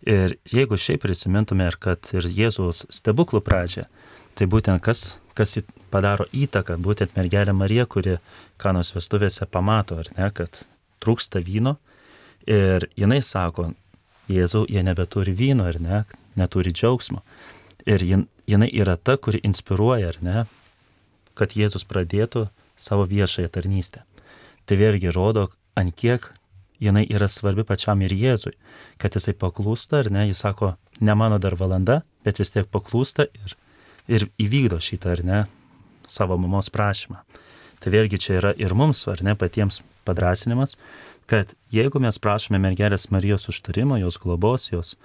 [0.07, 3.85] Ir jeigu šiaip prisimintume ir kad ir Jėzaus stebuklų pradžią,
[4.37, 5.59] tai būtent kas, kas
[5.93, 8.17] padaro įtaką, būtent mergelė Marija, kuri
[8.61, 10.63] kanos vestuvėse pamato, ar ne, kad
[11.03, 11.77] trūksta vyno
[12.47, 13.71] ir jinai sako,
[14.31, 16.03] Jėzau, jie nebeturi vyno, ar ne,
[16.39, 17.19] neturi džiaugsmo.
[17.89, 20.43] Ir jin, jinai yra ta, kuri inspiruoja, ar ne,
[21.37, 24.03] kad Jėzus pradėtų savo viešąją tarnystę.
[24.65, 26.29] Tai vėlgi rodo, ant kiek
[26.81, 28.53] jinai yra svarbi pačiam ir Jėzui,
[29.01, 33.27] kad jisai paklūsta, ar ne, jis sako, ne mano dar valanda, bet vis tiek paklūsta
[33.29, 33.55] ir,
[34.09, 35.39] ir įvykdo šitą, ar ne,
[36.09, 37.21] savo mamos prašymą.
[37.81, 40.75] Tai vėlgi čia yra ir mums, ar ne, patiems padrasinimas,
[41.29, 44.97] kad jeigu mes prašome mergelės Marijos užtarimo, jos globos, jos,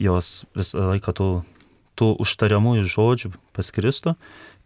[0.00, 1.28] jos visą laiką tų,
[1.98, 4.14] tų užtariamųjų žodžių pas Kristų,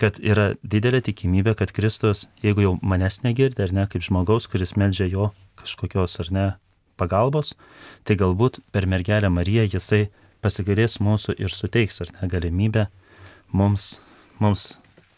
[0.01, 4.77] kad yra didelė tikimybė, kad Kristus, jeigu jau manęs negirdi, ar ne, kaip žmogaus, kuris
[4.79, 6.47] meldžia jo kažkokios ar ne
[6.99, 7.55] pagalbos,
[8.07, 10.09] tai galbūt per mergelę Mariją jisai
[10.45, 12.87] pasigailės mūsų ir suteiks ar ne galimybę
[13.53, 13.99] mums,
[14.39, 14.71] mums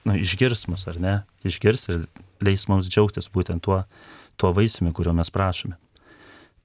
[0.05, 2.09] nu, išgirs mus ar ne, išgirs ir
[2.41, 3.83] leis mums džiaugtis būtent tuo,
[4.41, 5.77] tuo vaisiumi, kurio mes prašome.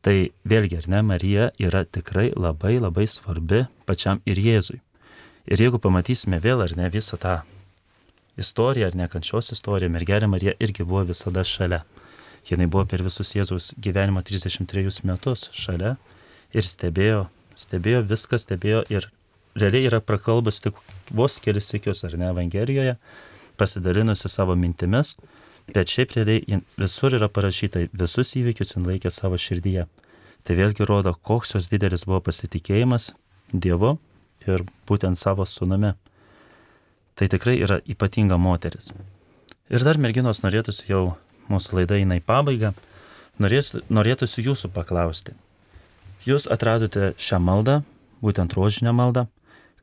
[0.06, 4.85] Tai vėlgi, ar ne, Marija yra tikrai labai labai svarbi pačiam ir Jėzui.
[5.46, 7.36] Ir jeigu pamatysime vėl, ar ne, visą tą
[8.42, 11.84] istoriją, ar ne kančios istoriją, mergelė Marija irgi buvo visada šalia.
[12.50, 15.96] Jinai buvo per visus Jėzaus gyvenimo 33 metus šalia
[16.54, 17.28] ir stebėjo,
[17.58, 19.08] stebėjo viską, stebėjo ir
[19.58, 20.82] realiai yra prakalbus tik
[21.14, 22.98] vos kelis sikius, ar ne, Evangelijoje,
[23.58, 25.14] pasidalinusi savo mintimis,
[25.74, 29.86] bet šiaip realiai visur yra parašyta, visus įvykius jin laikė savo širdyje.
[30.46, 33.14] Tai vėlgi rodo, koks jos didelis buvo pasitikėjimas
[33.54, 33.96] Dievu
[34.48, 35.94] ir būtent savo sunumi
[37.16, 38.92] tai tikrai yra ypatinga moteris.
[39.72, 41.16] Ir dar merginos norėtųsi jau
[41.50, 42.74] mūsų laida eina į pabaigą,
[43.40, 45.34] norėtųsi jūsų paklausti.
[46.26, 47.80] Jūs atradote šią maldą,
[48.22, 49.28] būtent rožinę maldą,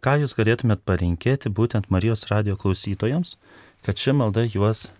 [0.04, 3.36] ką jūs galėtumėt parinkėti būtent Marijos radio klausytojams,
[3.86, 4.90] kad ši malda juos,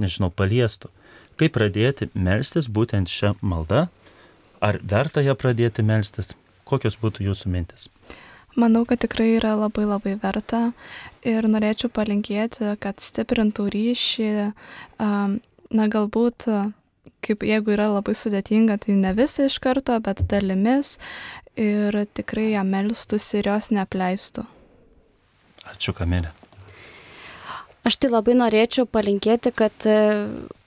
[0.00, 0.90] nežinau, paliestų.
[1.38, 3.86] Kaip pradėti melstis būtent šią maldą,
[4.60, 6.34] ar verta ją pradėti melstis,
[6.66, 7.86] kokios būtų jūsų mintis?
[8.56, 10.72] Manau, kad tikrai yra labai labai verta
[11.26, 14.30] ir norėčiau palinkėti, kad stiprintų ryšį,
[14.98, 16.48] na galbūt,
[17.24, 20.96] kaip jeigu yra labai sudėtinga, tai ne visi iš karto, bet dalimis
[21.58, 24.46] ir tikrai ją melstusi ir jos neapleistų.
[25.68, 26.32] Ačiū, Kamilė.
[27.88, 29.96] Aš tai labai norėčiau palinkėti, kad e,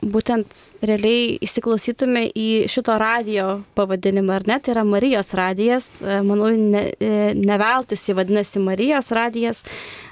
[0.02, 6.50] būtent realiai įsiklausytume į šito radijo pavadinimą, ar ne, tai yra Marijos radijas, e, manau,
[6.56, 9.62] ne, e, neveltus jį vadinasi Marijos radijas,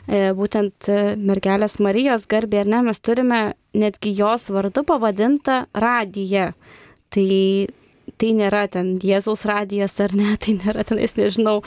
[0.10, 0.88] būtent
[1.22, 3.42] mergelės Marijos garbė, ar ne, mes turime
[3.78, 6.48] netgi jos vardu pavadintą radiją.
[7.14, 7.28] Tai
[8.20, 11.60] tai nėra ten Jėzaus radijas ar ne, tai nėra tenais, nežinau,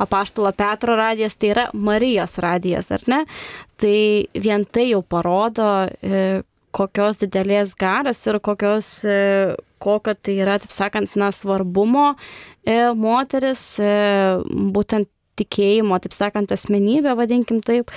[0.00, 3.24] apaštalo Petro radijas, tai yra Marijos radijas ar ne.
[3.78, 3.98] Tai
[4.46, 5.68] vien tai jau parodo,
[6.02, 6.40] e,
[6.74, 12.10] kokios didelės galios ir kokios, e, kokio tai yra, taip sakant, na, svarbumo
[12.64, 17.92] e, moteris, būtent tikėjimo, taip sakant, asmenybė, vadinkim taip.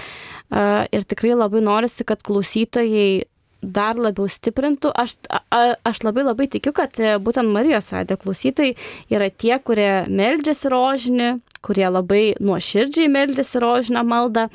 [0.51, 3.23] Ir tikrai labai norisi, kad klausytojai
[3.61, 4.91] dar labiau stiprintų.
[4.97, 8.75] Aš, a, aš labai labai tikiu, kad e, būtent Marijos radijo klausytojai
[9.13, 11.29] yra tie, kurie meldžiasi rožinį,
[11.61, 14.47] kurie labai nuoširdžiai meldžiasi rožinę maldą,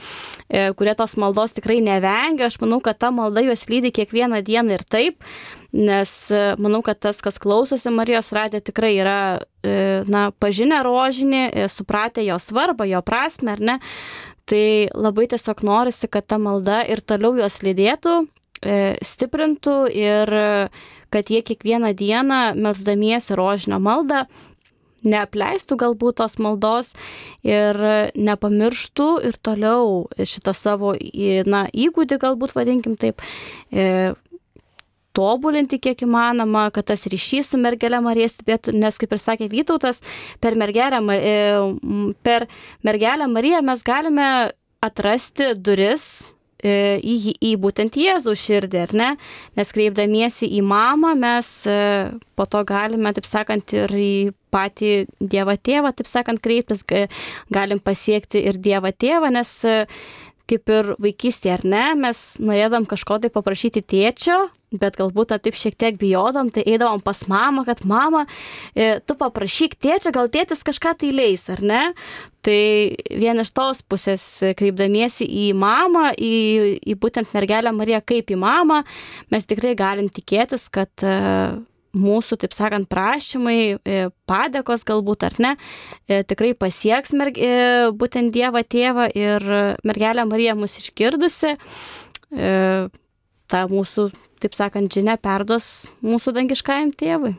[0.51, 2.51] e, kurie tos maldos tikrai nevengia.
[2.51, 5.23] Aš manau, kad ta malda juos lydi kiekvieną dieną ir taip,
[5.73, 9.19] nes e, manau, kad tas, kas klausosi Marijos radijo, tikrai yra
[10.07, 13.75] na, pažinę rožinį, supratę jo svarbą, jo prasme, ar ne.
[14.47, 20.33] Tai labai tiesiog norisi, kad ta malda ir toliau juos lydėtų, E, stiprintų ir
[21.13, 24.25] kad jie kiekvieną dieną melsdamiesi rožinio maldą
[25.07, 26.93] neapleistų galbūt tos maldos
[27.47, 27.79] ir
[28.17, 30.95] nepamirštų ir toliau šitą savo
[31.47, 33.23] na, įgūdį, galbūt vadinkim taip,
[33.71, 34.15] e,
[35.17, 40.03] tobulinti kiek įmanoma, kad tas ryšys su mergelė Marija stebėtų, nes kaip ir sakė Vytautas,
[40.41, 41.35] per mergelę, e,
[42.27, 42.49] per
[42.85, 44.31] mergelę Mariją mes galime
[44.85, 46.36] atrasti duris E,
[46.67, 49.11] į, į būtent Jėzų širdį, ar ne?
[49.59, 51.79] Nes kreipdamiesi į mamą mes e,
[52.37, 54.13] po to galime, taip sakant, ir į
[54.55, 56.85] patį Dievą tėvą, taip sakant, kreiptis,
[57.53, 59.83] galim pasiekti ir Dievą tėvą, nes e,
[60.51, 64.39] kaip ir vaikystėje, ar ne, mes norėdam kažko tai paprašyti tėčio,
[64.77, 68.25] bet galbūt taip šiek tiek bijodom, tai eidavom pas mamą, kad mama,
[68.75, 71.83] e, tu paprašyk tėčio, gal tėtis kažką tai leis, ar ne?
[72.47, 72.61] Tai
[73.11, 74.25] vien iš tos pusės
[74.59, 76.35] kreipdamiesi į mamą, į,
[76.87, 78.83] į būtent mergelę Mariją kaip į mamą,
[79.35, 81.17] mes tikrai galim tikėtis, kad e,
[81.97, 85.55] mūsų, taip sakant, prašymai, e, padėkos galbūt ar ne,
[86.07, 87.41] tikrai pasieks merg...
[87.97, 89.45] būtent Dievą tėvą ir
[89.87, 91.57] mergelę Mariją mus išgirdusi
[93.47, 94.11] tą mūsų,
[94.43, 97.37] taip sakant, žinę perdos mūsų dangiškajam tėvui.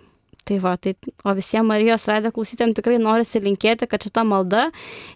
[0.47, 0.93] Tai va, tai,
[1.27, 4.69] o visiems Marijos radijo klausytėm tikrai norisi linkėti, kad šita malda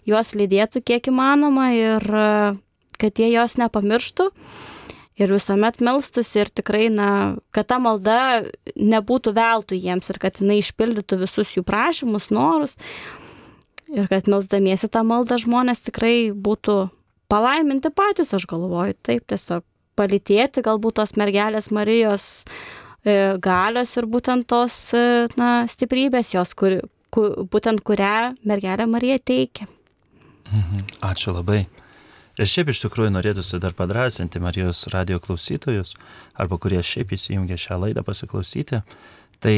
[0.08, 2.04] juos lydėtų kiek įmanoma ir
[3.00, 4.28] kad jie jos nepamirštų
[5.22, 7.08] ir visuomet melstusi ir tikrai, na,
[7.54, 8.42] kad ta malda
[8.76, 12.76] nebūtų veltui jiems ir kad jinai išpildytų visus jų prašymus, norus
[13.92, 16.86] ir kad melsdamiesi tą maldą žmonės tikrai būtų
[17.32, 19.64] palaiminti patys, aš galvoju, taip tiesiog
[19.98, 22.26] palitėti galbūt tos mergelės Marijos
[23.04, 26.80] e, galios ir būtent tos e, na, stiprybės jos, kur,
[27.12, 29.68] kur, būtent kurią mergelė Marija teikia.
[30.52, 30.88] Mhm.
[31.04, 31.64] Ačiū labai.
[32.42, 35.94] Ir šiaip iš tikrųjų norėtųsi dar padrasinti Marijos radio klausytojus,
[36.34, 38.80] arba kurie šiaip įsijungia šią laidą pasiklausyti,
[39.38, 39.54] tai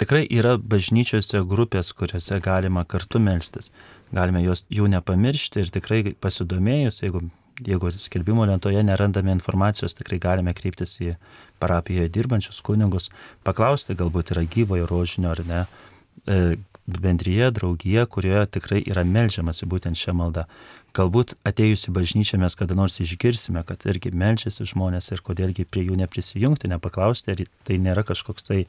[0.00, 3.68] tikrai yra bažnyčiose grupės, kuriuose galima kartu melstis.
[4.14, 7.26] Galime jos, jų nepamiršti ir tikrai pasidomėjus, jeigu
[7.66, 11.16] jeigu skelbimo lentoje nerandame informacijos, tikrai galime kreiptis į
[11.58, 13.10] parapijoje dirbančius kunigus,
[13.42, 15.64] paklausti, galbūt yra gyvojo rožinio ar ne,
[16.26, 16.56] e,
[16.86, 20.46] bendryje, draugije, kurioje tikrai yra melžiamasi būtent šią maldą.
[20.96, 25.84] Galbūt atėjus į bažnyčią mes kada nors išgirsime, kad irgi melžiasi žmonės ir kodėlgi prie
[25.84, 28.64] jų neprisijungti, nepaklausti, ar tai nėra kažkoks tai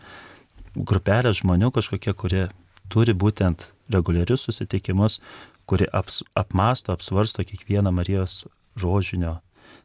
[0.76, 2.43] grupelė žmonių kažkokie, kurie
[2.91, 5.20] turi būtent reguliarius susitikimus,
[5.70, 8.43] kuri aps, apmasto, apsvarsto kiekvieną Marijos
[8.80, 9.39] rožinio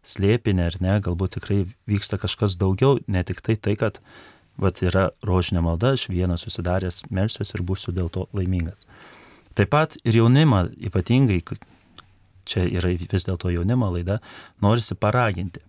[0.05, 4.01] slėpinį ar ne, galbūt tikrai vyksta kažkas daugiau, ne tik tai tai, kad
[4.61, 8.85] vat, yra rožinė malda, aš vienas susidaręs melsiuosi ir būsiu dėl to laimingas.
[9.55, 11.41] Taip pat ir jaunimą, ypatingai,
[12.49, 14.21] čia yra vis dėlto jaunimo laida,
[14.63, 15.63] norisi paraginti.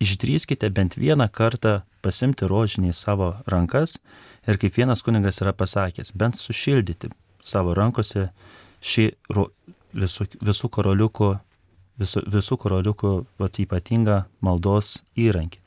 [0.00, 3.98] Išdrįskite bent vieną kartą pasimti rožinį į savo rankas
[4.48, 7.12] ir kaip vienas kunigas yra pasakęs, bent sušildyti
[7.44, 8.30] savo rankose
[8.80, 9.10] šį
[9.92, 11.34] visų, visų karoliukų
[12.00, 15.60] visų, visų karoliukų vat, ypatingą maldos įrankį.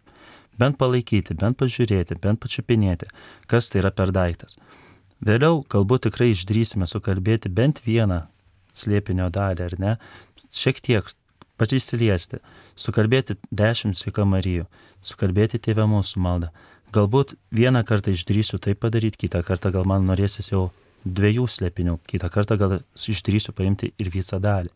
[0.60, 3.10] Bent palaikyti, bent pažiūrėti, bent pačiupinėti,
[3.50, 4.60] kas tai yra per daiktas.
[5.24, 8.26] Vėliau galbūt tikrai išdrysime sukalbėti bent vieną
[8.74, 9.94] slėpinio dalį, ar ne,
[10.54, 11.10] šiek tiek
[11.60, 12.40] pasisiliesti,
[12.76, 14.68] sukalbėti dešimt sveika Marijų,
[15.06, 16.54] sukalbėti tėvę mūsų maldą.
[16.94, 20.68] Galbūt vieną kartą išdrysiu tai padaryti, kitą kartą gal man norėsis jau
[21.04, 24.70] dviejų slėpinių, kitą kartą gal išdrysiu paimti ir visą dalį.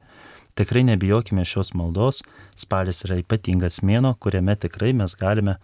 [0.58, 2.24] Tikrai nebijokime šios maldos,
[2.58, 5.60] spalis yra ypatingas mėno, kuriame tikrai mes galime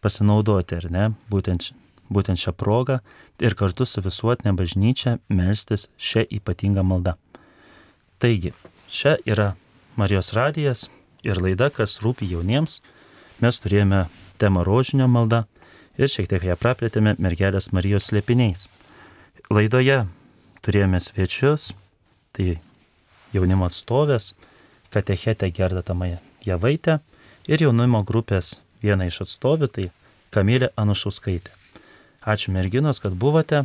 [0.00, 1.68] pasinaudoti, ar ne, būtent,
[2.08, 3.02] būtent šią progą
[3.44, 7.18] ir kartu su visuotinė bažnyčia melstis šią ypatingą maldą.
[8.22, 8.54] Taigi,
[8.92, 9.54] čia yra
[9.96, 10.88] Marijos radijas
[11.24, 12.80] ir laida, kas rūpi jauniems.
[13.40, 14.06] Mes turėjome
[14.40, 15.44] temą rožinio malda
[15.98, 18.68] ir šiek tiek ją praplėtėme mergelės Marijos slėpiniais.
[19.52, 20.04] Laidoje
[20.64, 21.72] turėjome svečius,
[22.32, 22.58] tai
[23.34, 24.32] jaunimo atstovės,
[24.92, 27.00] katechetė Gerda Tamaja Javaitė
[27.48, 29.90] ir jaunimo grupės viena iš atstovių, tai
[30.32, 31.52] Kamilė Anušauskaitė.
[32.22, 33.64] Ačiū merginos, kad buvote.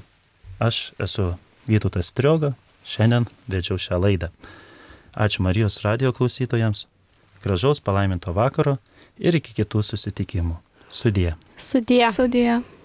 [0.59, 1.36] Aš esu
[1.67, 2.55] Vytautas Trioga,
[2.88, 4.32] šiandien vedžiau šią laidą.
[5.18, 6.86] Ačiū Marijos radio klausytojams,
[7.41, 8.76] gražaus palaiminto vakaro
[9.18, 10.59] ir iki kitų susitikimų.
[10.93, 11.32] Sudie.
[11.57, 12.05] Sudie.
[12.13, 12.76] Sudie.